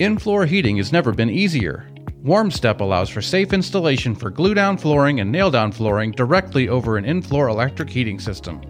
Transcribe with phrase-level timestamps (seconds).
[0.00, 1.86] In floor heating has never been easier.
[2.24, 6.96] WarmStep allows for safe installation for glue down flooring and nail down flooring directly over
[6.96, 8.62] an in floor electric heating system.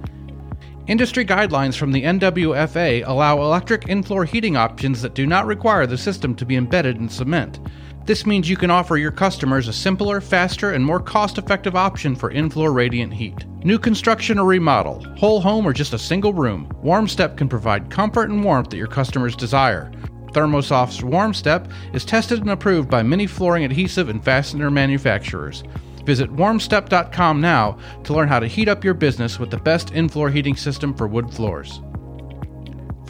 [0.88, 5.86] Industry guidelines from the NWFA allow electric in floor heating options that do not require
[5.86, 7.60] the system to be embedded in cement.
[8.06, 12.16] This means you can offer your customers a simpler, faster, and more cost effective option
[12.16, 13.46] for in floor radiant heat.
[13.62, 18.30] New construction or remodel, whole home, or just a single room, WarmStep can provide comfort
[18.30, 19.92] and warmth that your customers desire.
[20.32, 25.64] Thermosoft's WarmStep is tested and approved by many flooring adhesive and fastener manufacturers.
[26.04, 30.08] Visit warmstep.com now to learn how to heat up your business with the best in
[30.08, 31.80] floor heating system for wood floors.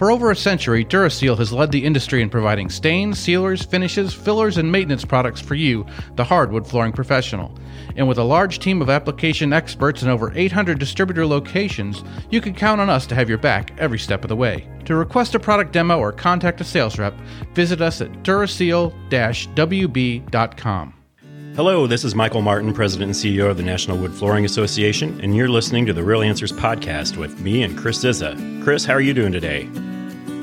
[0.00, 4.56] For over a century, Duraseal has led the industry in providing stains, sealers, finishes, fillers,
[4.56, 5.84] and maintenance products for you,
[6.16, 7.54] the hardwood flooring professional.
[7.96, 12.54] And with a large team of application experts and over 800 distributor locations, you can
[12.54, 14.66] count on us to have your back every step of the way.
[14.86, 17.12] To request a product demo or contact a sales rep,
[17.52, 20.94] visit us at duraseal-wb.com.
[21.56, 25.36] Hello, this is Michael Martin, President and CEO of the National Wood Flooring Association, and
[25.36, 28.34] you're listening to the Real Answers podcast with me and Chris Zizza.
[28.64, 29.68] Chris, how are you doing today?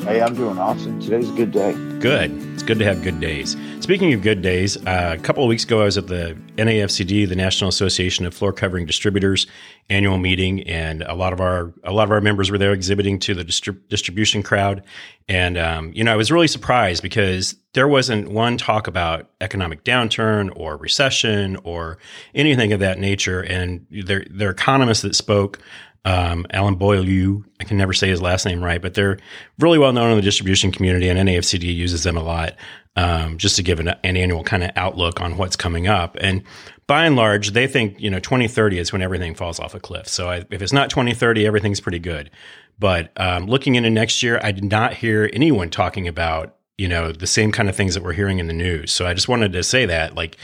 [0.08, 1.02] Hey, I'm doing awesome.
[1.02, 1.74] Today's a good day.
[2.00, 2.32] Good.
[2.54, 3.58] It's good to have good days.
[3.82, 7.28] Speaking of good days, uh, a couple of weeks ago, I was at the NAFCD,
[7.28, 9.48] the National Association of Floor Covering Distributors,
[9.90, 13.20] annual meeting, and a lot of our a lot of our members were there exhibiting
[13.20, 14.82] to the distrib- distribution crowd.
[15.28, 19.84] And um, you know, I was really surprised because there wasn't one talk about economic
[19.84, 21.98] downturn or recession or
[22.34, 23.42] anything of that nature.
[23.42, 25.60] And there are economists that spoke
[26.08, 27.44] um, Alan Beaulieu.
[27.60, 29.20] I can never say his last name right, but they're
[29.60, 32.56] really well known in the distribution community, and NAFCD uses them a lot
[32.96, 36.16] um, just to give an, an annual kind of outlook on what's coming up.
[36.22, 36.44] And
[36.88, 40.08] by and large, they think you know 2030 is when everything falls off a cliff.
[40.08, 42.32] So I, if it's not 2030, everything's pretty good.
[42.80, 47.12] But um, looking into next year, I did not hear anyone talking about you know
[47.12, 48.94] the same kind of things that we're hearing in the news.
[48.94, 50.38] So I just wanted to say that like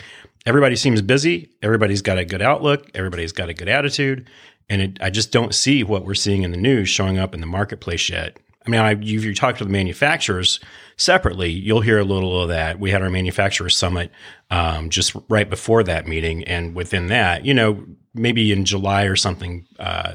[0.45, 4.29] everybody seems busy, everybody's got a good outlook, everybody's got a good attitude.
[4.69, 7.41] And it, I just don't see what we're seeing in the news showing up in
[7.41, 8.37] the marketplace yet.
[8.65, 10.59] I mean, I, if you talk to the manufacturers
[10.95, 12.79] separately, you'll hear a little of that.
[12.79, 14.09] We had our manufacturers summit
[14.49, 19.17] um, just right before that meeting, and within that, you know, maybe in July or
[19.17, 20.13] something, uh,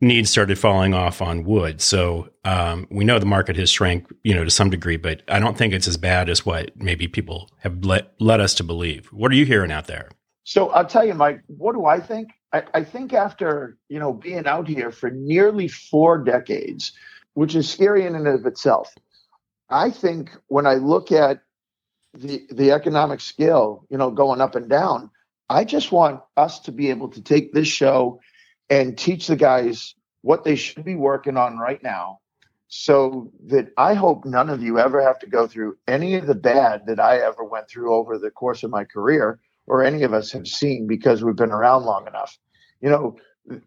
[0.00, 1.80] needs started falling off on wood.
[1.80, 5.38] So um, we know the market has shrank, you know, to some degree, but I
[5.38, 9.06] don't think it's as bad as what maybe people have let led us to believe.
[9.06, 10.08] What are you hearing out there?
[10.44, 11.42] So I'll tell you, Mike.
[11.46, 12.30] What do I think?
[12.52, 16.92] I, I think after you know being out here for nearly four decades,
[17.34, 18.94] which is scary in and of itself,
[19.68, 21.42] I think when I look at
[22.14, 25.10] the the economic scale, you know, going up and down,
[25.48, 28.20] I just want us to be able to take this show
[28.70, 32.20] and teach the guys what they should be working on right now
[32.68, 36.34] so that I hope none of you ever have to go through any of the
[36.34, 40.12] bad that I ever went through over the course of my career or any of
[40.12, 42.38] us have seen because we've been around long enough.
[42.80, 43.16] You know,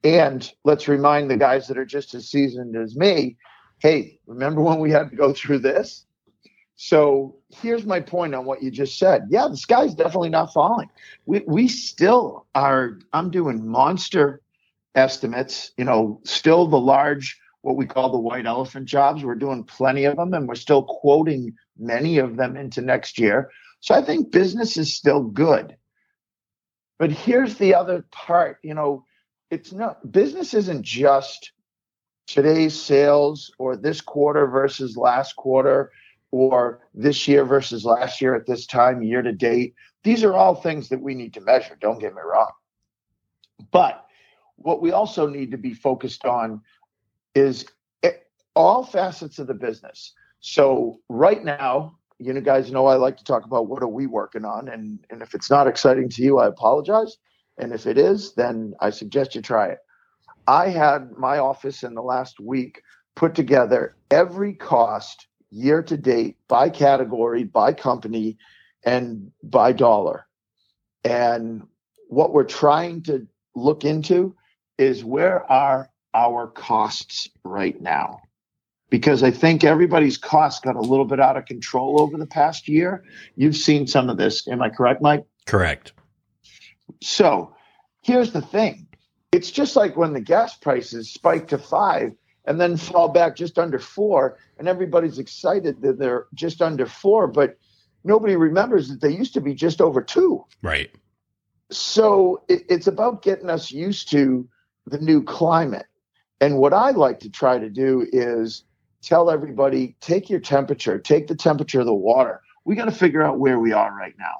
[0.03, 3.37] and let's remind the guys that are just as seasoned as me
[3.81, 6.05] hey, remember when we had to go through this?
[6.75, 9.27] So here's my point on what you just said.
[9.29, 10.89] Yeah, the sky's definitely not falling.
[11.25, 12.99] We we still are.
[13.13, 14.40] I'm doing monster
[14.95, 15.71] estimates.
[15.77, 19.23] You know, still the large what we call the white elephant jobs.
[19.23, 23.51] We're doing plenty of them, and we're still quoting many of them into next year.
[23.81, 25.75] So I think business is still good.
[26.99, 29.05] But here's the other part, you know,
[29.49, 31.51] it's not business isn't just
[32.27, 35.91] today's sales or this quarter versus last quarter
[36.29, 39.73] or this year versus last year at this time, year to date.
[40.03, 42.51] These are all things that we need to measure, don't get me wrong.
[43.71, 44.05] But
[44.63, 46.61] what we also need to be focused on
[47.35, 47.65] is
[48.55, 50.13] all facets of the business.
[50.39, 54.07] So, right now, you know, guys know I like to talk about what are we
[54.07, 57.17] working on, and and if it's not exciting to you, I apologize.
[57.57, 59.79] And if it is, then I suggest you try it.
[60.47, 62.81] I had my office in the last week
[63.15, 68.37] put together every cost year to date by category, by company,
[68.83, 70.25] and by dollar.
[71.03, 71.67] And
[72.07, 74.35] what we're trying to look into
[74.81, 78.21] is where are our costs right now?
[78.91, 82.67] because I think everybody's costs got a little bit out of control over the past
[82.67, 83.03] year.
[83.35, 84.47] You've seen some of this.
[84.47, 85.25] Am I correct, Mike?
[85.47, 85.93] Correct.
[87.01, 87.55] So
[88.03, 88.87] here's the thing
[89.31, 92.11] it's just like when the gas prices spike to five
[92.45, 97.27] and then fall back just under four, and everybody's excited that they're just under four,
[97.27, 97.57] but
[98.03, 100.43] nobody remembers that they used to be just over two.
[100.61, 100.91] Right.
[101.69, 104.49] So it, it's about getting us used to
[104.85, 105.85] the new climate.
[106.39, 108.63] And what I like to try to do is
[109.01, 112.41] tell everybody take your temperature, take the temperature of the water.
[112.65, 114.35] We got to figure out where we are right now.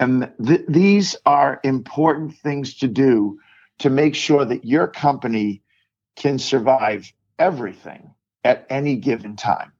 [0.00, 3.38] And th- these are important things to do
[3.78, 5.62] to make sure that your company
[6.16, 9.72] can survive everything at any given time.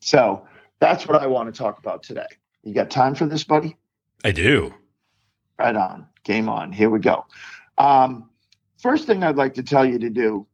[0.00, 0.46] So
[0.80, 2.26] that's what I want to talk about today.
[2.62, 3.76] You got time for this, buddy?
[4.24, 4.74] I do.
[5.58, 6.06] Right on.
[6.24, 6.72] Game on.
[6.72, 7.26] Here we go.
[7.78, 8.30] Um,
[8.80, 10.46] first thing I'd like to tell you to do,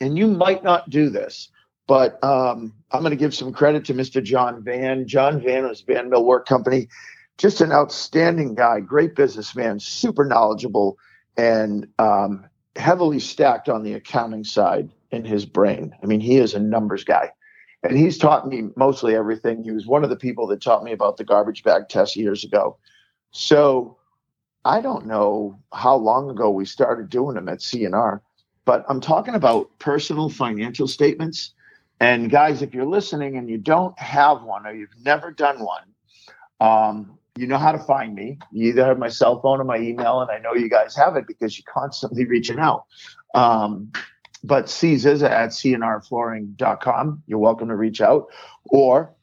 [0.00, 1.50] and you might not do this,
[1.86, 4.22] but um, I'm going to give some credit to Mr.
[4.22, 5.06] John Van.
[5.06, 6.88] John Van was Van Mill Work Company,
[7.38, 10.98] just an outstanding guy, great businessman, super knowledgeable,
[11.36, 12.46] and um,
[12.76, 15.94] heavily stacked on the accounting side in his brain.
[16.02, 17.30] I mean, he is a numbers guy.
[17.82, 19.64] And he's taught me mostly everything.
[19.64, 22.44] He was one of the people that taught me about the garbage bag test years
[22.44, 22.76] ago.
[23.32, 23.98] So
[24.64, 28.20] I don't know how long ago we started doing them at CNR,
[28.64, 31.52] but I'm talking about personal financial statements.
[32.00, 35.84] And guys, if you're listening and you don't have one or you've never done one,
[36.60, 38.38] um, you know how to find me.
[38.52, 41.16] You either have my cell phone or my email, and I know you guys have
[41.16, 42.84] it because you're constantly reaching out.
[43.34, 43.90] Um,
[44.44, 47.22] but C Zizza at cnrflooring.com.
[47.26, 48.26] You're welcome to reach out.
[48.64, 49.14] Or,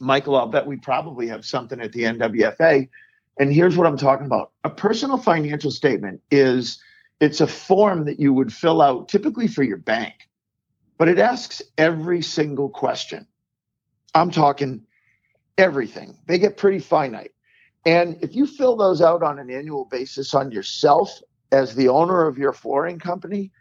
[0.00, 2.88] Michael, I'll bet we probably have something at the NWFA.
[3.38, 4.52] And here's what I'm talking about.
[4.62, 6.80] A personal financial statement is
[7.20, 10.14] it's a form that you would fill out typically for your bank,
[10.98, 13.26] but it asks every single question.
[14.14, 14.86] I'm talking
[15.58, 16.16] everything.
[16.26, 17.32] They get pretty finite.
[17.86, 21.20] And if you fill those out on an annual basis on yourself
[21.52, 23.52] as the owner of your flooring company,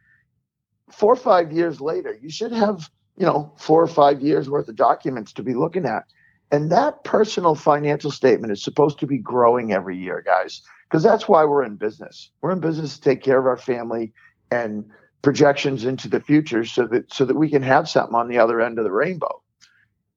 [0.92, 4.70] four or five years later, you should have, you know, four or five years worth
[4.70, 6.06] of documents to be looking at.
[6.54, 11.28] And that personal financial statement is supposed to be growing every year, guys, because that's
[11.28, 12.30] why we're in business.
[12.42, 14.14] We're in business to take care of our family
[14.52, 14.86] and
[15.24, 18.62] projections into the future so that so that we can have something on the other
[18.62, 19.42] end of the rainbow.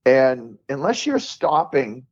[0.05, 2.05] And unless you're stopping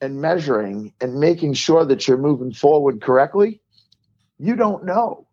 [0.00, 3.60] and measuring and making sure that you're moving forward correctly,
[4.38, 5.26] you don't know.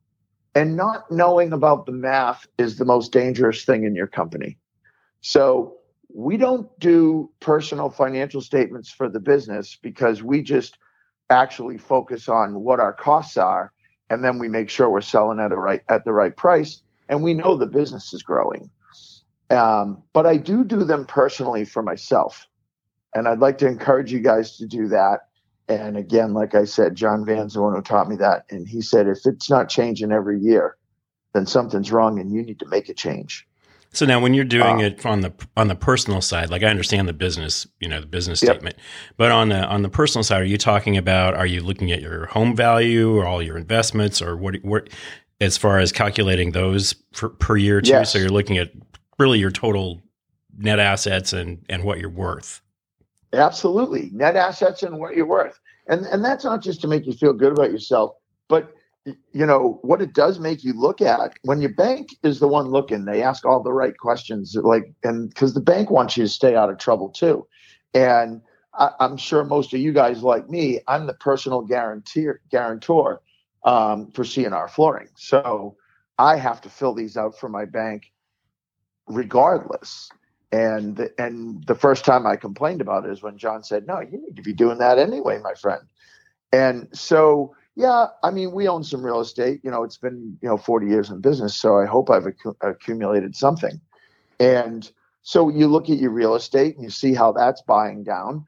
[0.55, 4.57] And not knowing about the math is the most dangerous thing in your company.
[5.21, 5.77] So
[6.13, 10.77] we don't do personal financial statements for the business because we just
[11.29, 13.71] actually focus on what our costs are
[14.09, 17.23] and then we make sure we're selling at a right at the right price and
[17.23, 18.69] we know the business is growing
[19.49, 22.47] um, but i do do them personally for myself
[23.15, 25.21] and i'd like to encourage you guys to do that
[25.71, 28.43] and again, like I said, John the one who taught me that.
[28.49, 30.75] And he said, if it's not changing every year,
[31.33, 33.47] then something's wrong and you need to make a change.
[33.93, 36.67] So now when you're doing uh, it on the on the personal side, like I
[36.67, 38.53] understand the business, you know, the business yep.
[38.53, 38.77] statement,
[39.17, 42.01] but on the on the personal side, are you talking about are you looking at
[42.01, 44.89] your home value or all your investments or what what
[45.41, 47.89] as far as calculating those for, per year too?
[47.89, 48.13] Yes.
[48.13, 48.71] So you're looking at
[49.19, 50.01] really your total
[50.57, 52.61] net assets and and what you're worth.
[53.33, 54.09] Absolutely.
[54.13, 55.59] Net assets and what you're worth.
[55.87, 58.15] And and that's not just to make you feel good about yourself,
[58.47, 58.73] but
[59.05, 62.67] you know what it does make you look at when your bank is the one
[62.67, 66.29] looking they ask all the right questions like and because the bank wants you to
[66.29, 67.45] stay out of trouble too.
[67.93, 68.41] And
[68.73, 73.21] I, am sure most of you guys like me i'm the personal guarantor guarantor
[73.63, 75.09] um, for cnr flooring.
[75.15, 75.75] So
[76.19, 78.11] i have to fill these out for my bank
[79.07, 80.09] regardless.
[80.51, 84.21] And and the first time I complained about it is when John said, "No, you
[84.21, 85.81] need to be doing that anyway, my friend."
[86.51, 89.61] And so, yeah, I mean, we own some real estate.
[89.63, 92.57] You know, it's been you know 40 years in business, so I hope I've ac-
[92.61, 93.79] accumulated something.
[94.39, 94.89] And
[95.21, 98.45] so you look at your real estate and you see how that's buying down.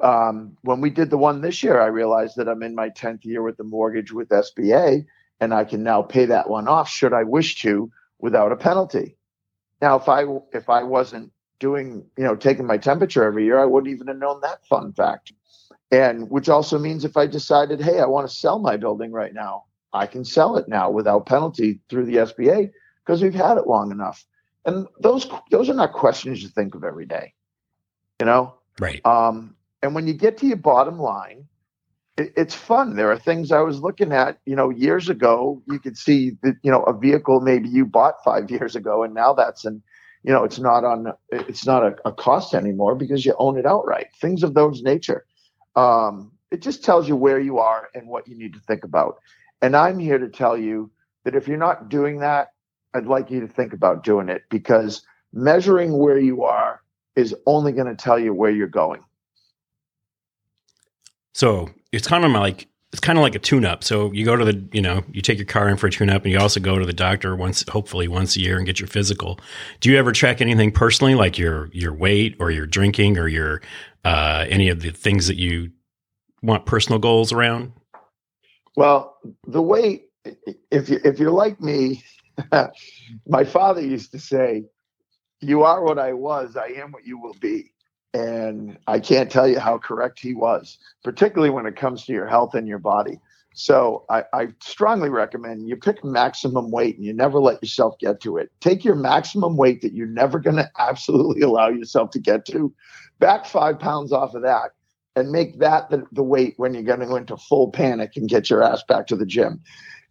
[0.00, 3.24] Um, when we did the one this year, I realized that I'm in my 10th
[3.24, 5.06] year with the mortgage with SBA,
[5.40, 9.16] and I can now pay that one off should I wish to without a penalty.
[9.80, 13.64] Now, if I if I wasn't doing, you know, taking my temperature every year, I
[13.64, 15.32] wouldn't even have known that fun fact.
[15.92, 19.34] And which also means if I decided, hey, I want to sell my building right
[19.34, 22.70] now, I can sell it now without penalty through the SBA
[23.04, 24.24] because we've had it long enough.
[24.64, 27.34] And those those are not questions you think of every day,
[28.20, 28.54] you know.
[28.80, 29.04] Right.
[29.04, 31.46] Um, and when you get to your bottom line,
[32.16, 32.96] it, it's fun.
[32.96, 35.62] There are things I was looking at, you know, years ago.
[35.66, 39.12] You could see that, you know, a vehicle maybe you bought five years ago, and
[39.12, 39.82] now that's an,
[40.22, 43.66] you know, it's not on, it's not a, a cost anymore because you own it
[43.66, 44.06] outright.
[44.20, 45.26] Things of those nature.
[45.76, 49.18] Um, it just tells you where you are and what you need to think about.
[49.62, 50.90] And I'm here to tell you
[51.24, 52.52] that if you're not doing that,
[52.94, 55.02] I'd like you to think about doing it because
[55.32, 56.82] measuring where you are
[57.16, 59.02] is only going to tell you where you're going.
[61.32, 63.82] So it's kind of like it's kind of like a tune up.
[63.82, 66.10] So you go to the, you know, you take your car in for a tune
[66.10, 68.78] up and you also go to the doctor once, hopefully once a year and get
[68.78, 69.40] your physical.
[69.80, 73.62] Do you ever track anything personally, like your, your weight or your drinking or your,
[74.04, 75.70] uh, any of the things that you
[76.42, 77.72] want personal goals around?
[78.76, 79.16] Well,
[79.46, 80.04] the way
[80.70, 82.02] if you, if you're like me,
[83.26, 84.64] my father used to say,
[85.40, 87.72] you are what I was, I am what you will be.
[88.14, 92.26] And I can't tell you how correct he was, particularly when it comes to your
[92.26, 93.18] health and your body.
[93.54, 98.20] So I, I, strongly recommend you pick maximum weight and you never let yourself get
[98.22, 98.50] to it.
[98.60, 102.72] Take your maximum weight that you're never going to absolutely allow yourself to get to,
[103.18, 104.70] back five pounds off of that,
[105.16, 108.28] and make that the, the weight when you're going to go into full panic and
[108.28, 109.60] get your ass back to the gym.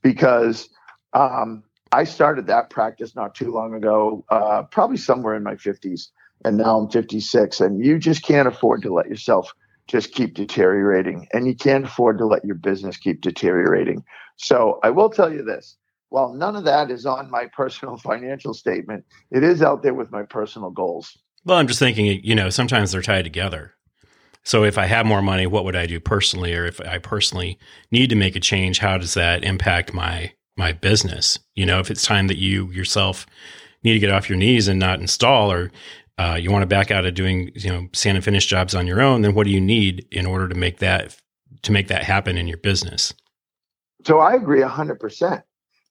[0.03, 0.69] Because
[1.13, 6.10] um, I started that practice not too long ago, uh, probably somewhere in my 50s
[6.43, 7.60] and now I'm 56.
[7.60, 9.53] And you just can't afford to let yourself
[9.91, 14.03] just keep deteriorating, and you can't afford to let your business keep deteriorating.
[14.38, 15.75] So I will tell you this.
[16.10, 20.10] While none of that is on my personal financial statement, it is out there with
[20.10, 21.17] my personal goals.
[21.43, 23.74] Well, I'm just thinking, you know, sometimes they're tied together.
[24.43, 26.55] So if I have more money, what would I do personally?
[26.55, 27.60] Or if I personally
[27.91, 31.38] need to make a change, how does that impact my my business?
[31.53, 33.25] You know, if it's time that you yourself
[33.83, 35.71] need to get off your knees and not install, or
[36.22, 38.86] uh, you want to back out of doing you know sand and finish jobs on
[38.86, 41.20] your own, then what do you need in order to make that
[41.63, 43.13] to make that happen in your business?
[44.06, 45.44] So I agree hundred percent.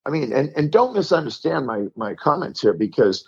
[0.07, 3.25] I mean, and, and don't misunderstand my my comments here because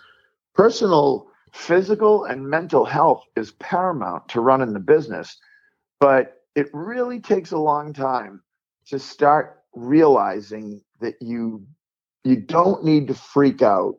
[0.54, 5.36] personal, physical, and mental health is paramount to running the business.
[5.98, 8.42] But it really takes a long time
[8.86, 11.66] to start realizing that you
[12.22, 13.96] you don't need to freak out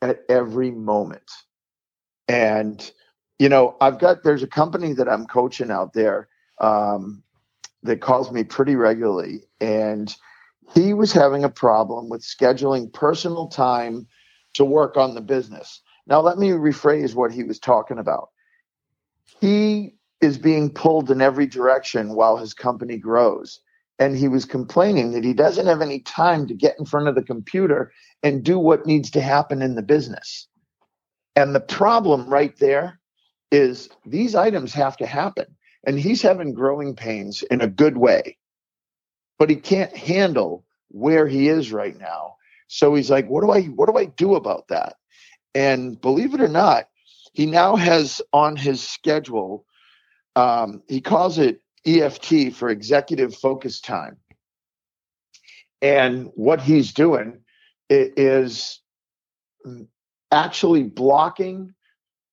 [0.00, 1.30] at every moment.
[2.28, 2.90] And,
[3.38, 6.28] you know, I've got, there's a company that I'm coaching out there
[6.60, 7.22] um,
[7.82, 9.44] that calls me pretty regularly.
[9.60, 10.14] And
[10.74, 14.06] he was having a problem with scheduling personal time
[14.54, 15.82] to work on the business.
[16.06, 18.30] Now, let me rephrase what he was talking about.
[19.40, 23.60] He is being pulled in every direction while his company grows.
[23.98, 27.14] And he was complaining that he doesn't have any time to get in front of
[27.14, 27.92] the computer
[28.22, 30.48] and do what needs to happen in the business.
[31.36, 32.98] And the problem right there
[33.52, 35.46] is these items have to happen.
[35.86, 38.38] And he's having growing pains in a good way,
[39.38, 42.34] but he can't handle where he is right now.
[42.68, 44.96] So he's like, what do I what do I do about that?
[45.54, 46.88] And believe it or not,
[47.32, 49.64] he now has on his schedule,
[50.34, 54.16] um, he calls it EFT for executive focus time.
[55.80, 57.40] And what he's doing
[57.88, 58.80] is
[60.30, 61.74] actually blocking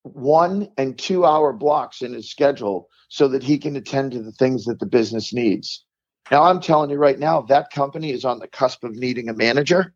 [0.04, 4.32] one and two hour blocks in his schedule so that he can attend to the
[4.32, 5.86] things that the business needs.
[6.32, 9.34] Now, I'm telling you right now, that company is on the cusp of needing a
[9.34, 9.94] manager,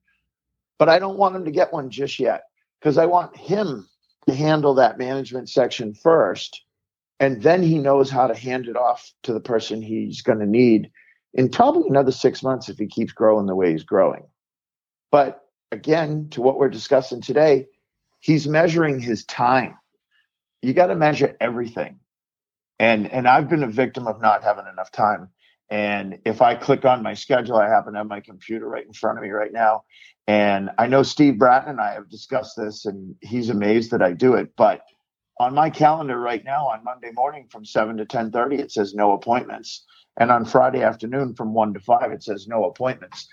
[0.77, 2.43] but I don't want him to get one just yet
[2.79, 3.87] because I want him
[4.27, 6.63] to handle that management section first.
[7.19, 10.45] And then he knows how to hand it off to the person he's going to
[10.45, 10.91] need
[11.33, 14.23] in probably another six months if he keeps growing the way he's growing.
[15.11, 17.67] But again, to what we're discussing today,
[18.19, 19.75] he's measuring his time.
[20.61, 21.99] You got to measure everything.
[22.79, 25.29] And and I've been a victim of not having enough time.
[25.69, 28.93] And if I click on my schedule, I happen to have my computer right in
[28.93, 29.83] front of me right now.
[30.27, 34.13] And I know Steve Bratton and I have discussed this, and he's amazed that I
[34.13, 34.51] do it.
[34.57, 34.81] But
[35.39, 38.93] on my calendar right now, on Monday morning from seven to ten thirty, it says
[38.93, 39.85] no appointments.
[40.19, 43.27] And on Friday afternoon from one to five, it says no appointments.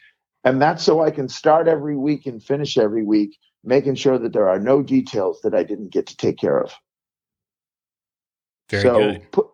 [0.45, 4.33] And that's so I can start every week and finish every week making sure that
[4.33, 6.73] there are no details that I didn't get to take care of.
[8.71, 9.33] Very so good.
[9.33, 9.47] Put,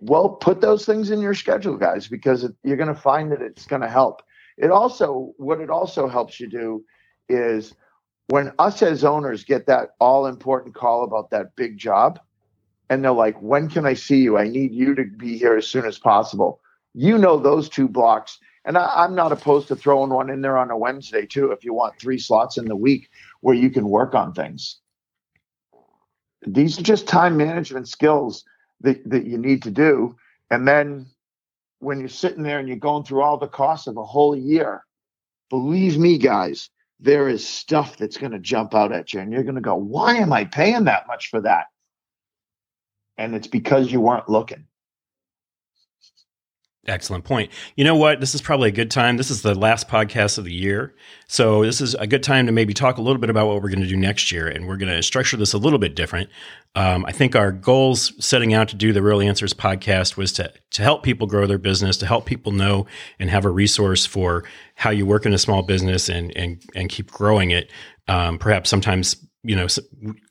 [0.00, 3.42] well, put those things in your schedule, guys, because it, you're going to find that
[3.42, 4.22] it's going to help.
[4.56, 6.84] It also, what it also helps you do
[7.28, 7.74] is
[8.28, 12.18] when us as owners get that all important call about that big job,
[12.88, 14.38] and they're like, when can I see you?
[14.38, 16.60] I need you to be here as soon as possible.
[16.94, 18.38] You know those two blocks.
[18.66, 21.64] And I, am not opposed to throwing one in there on a Wednesday too, if
[21.64, 23.10] you want three slots in the week
[23.44, 24.78] where you can work on things.
[26.46, 28.42] These are just time management skills
[28.80, 30.16] that, that you need to do.
[30.50, 31.04] And then
[31.78, 34.82] when you're sitting there and you're going through all the costs of a whole year,
[35.50, 36.70] believe me, guys,
[37.00, 39.20] there is stuff that's going to jump out at you.
[39.20, 41.66] And you're going to go, why am I paying that much for that?
[43.18, 44.64] And it's because you weren't looking.
[46.86, 47.50] Excellent point.
[47.76, 48.20] You know what?
[48.20, 49.16] This is probably a good time.
[49.16, 50.94] This is the last podcast of the year.
[51.28, 53.70] So, this is a good time to maybe talk a little bit about what we're
[53.70, 54.48] going to do next year.
[54.48, 56.28] And we're going to structure this a little bit different.
[56.74, 60.52] Um, I think our goals setting out to do the Real Answers podcast was to,
[60.72, 62.86] to help people grow their business, to help people know
[63.18, 66.90] and have a resource for how you work in a small business and, and, and
[66.90, 67.70] keep growing it.
[68.08, 69.68] Um, perhaps sometimes, you know,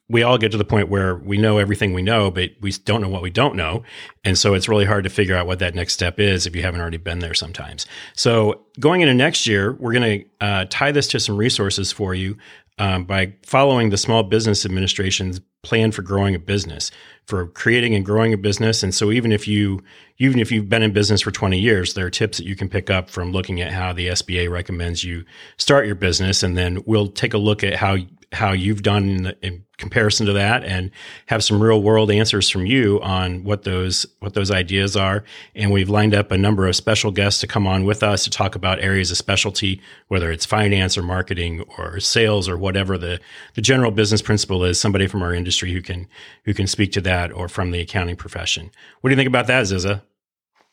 [0.10, 3.02] we all get to the point where we know everything we know, but we don't
[3.02, 3.84] know what we don't know.
[4.24, 6.62] And so it's really hard to figure out what that next step is if you
[6.62, 7.86] haven't already been there sometimes.
[8.16, 12.14] So going into next year, we're going to uh, tie this to some resources for
[12.14, 12.38] you
[12.80, 16.92] um, by following the Small Business Administration's plan for growing a business,
[17.26, 18.84] for creating and growing a business.
[18.84, 19.82] And so even if you
[20.20, 22.70] even if you've been in business for 20 years, there are tips that you can
[22.70, 25.26] pick up from looking at how the SBA recommends you
[25.58, 26.44] start your business.
[26.44, 27.98] And then we'll take a look at how
[28.32, 30.92] how you've done in, the, in, comparison to that and
[31.26, 35.24] have some real world answers from you on what those what those ideas are
[35.56, 38.30] and we've lined up a number of special guests to come on with us to
[38.30, 43.20] talk about areas of specialty whether it's finance or marketing or sales or whatever the
[43.56, 46.08] the general business principle is somebody from our industry who can
[46.46, 49.48] who can speak to that or from the accounting profession what do you think about
[49.48, 50.04] that Zizza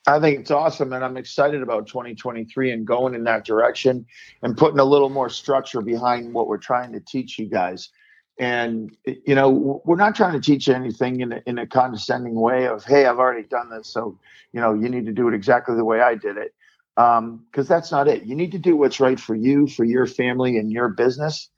[0.06, 4.06] I think it's awesome, and I'm excited about 2023 and going in that direction
[4.42, 7.90] and putting a little more structure behind what we're trying to teach you guys.
[8.38, 12.66] And you know, we're not trying to teach anything in a, in a condescending way
[12.66, 14.18] of, "Hey, I've already done this, so
[14.52, 16.54] you know, you need to do it exactly the way I did it,"
[16.96, 18.24] because um, that's not it.
[18.24, 21.50] You need to do what's right for you, for your family, and your business.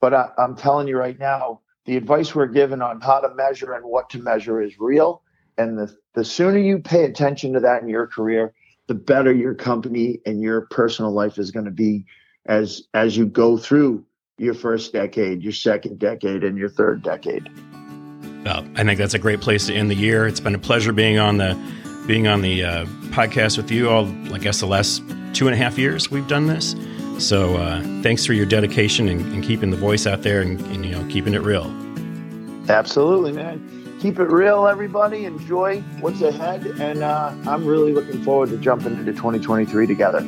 [0.00, 3.74] But I, I'm telling you right now, the advice we're given on how to measure
[3.74, 5.22] and what to measure is real
[5.56, 8.52] and the, the sooner you pay attention to that in your career,
[8.88, 12.06] the better your company and your personal life is going to be
[12.46, 14.04] as as you go through
[14.36, 17.48] your first decade, your second decade, and your third decade.
[18.44, 20.26] Well, I think that's a great place to end the year.
[20.26, 21.58] It's been a pleasure being on the
[22.06, 24.06] being on the uh, podcast with you all.
[24.32, 26.74] I guess the last two and a half years we've done this.
[27.18, 30.84] So uh, thanks for your dedication and, and, keeping the voice out there and, and
[30.84, 31.66] you know keeping it real.
[32.68, 35.24] Absolutely, man keep it real, everybody.
[35.24, 36.66] Enjoy what's ahead.
[36.78, 40.20] And uh, I'm really looking forward to jumping into 2023 together.